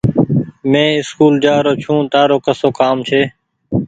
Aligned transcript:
مينٚ 0.71 0.97
اسڪول 1.01 1.33
جآرو 1.43 1.71
ڇوٚنٚ 1.83 2.09
تآرو 2.13 2.37
ڪسو 2.45 2.67
ڪآم 2.79 2.97
ڇي 3.07 3.21